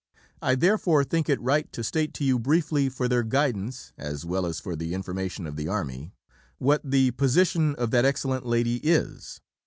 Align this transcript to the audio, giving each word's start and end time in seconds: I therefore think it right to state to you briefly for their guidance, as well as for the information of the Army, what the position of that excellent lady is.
I 0.41 0.55
therefore 0.55 1.03
think 1.03 1.29
it 1.29 1.39
right 1.41 1.71
to 1.73 1.83
state 1.83 2.11
to 2.15 2.23
you 2.23 2.39
briefly 2.39 2.89
for 2.89 3.07
their 3.07 3.21
guidance, 3.21 3.93
as 3.99 4.25
well 4.25 4.47
as 4.47 4.59
for 4.59 4.75
the 4.75 4.95
information 4.95 5.45
of 5.45 5.55
the 5.57 5.67
Army, 5.67 6.11
what 6.57 6.81
the 6.83 7.11
position 7.11 7.75
of 7.75 7.91
that 7.91 8.03
excellent 8.03 8.43
lady 8.47 8.77
is. 8.77 9.41